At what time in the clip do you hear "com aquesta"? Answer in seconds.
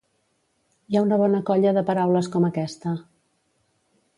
2.37-2.95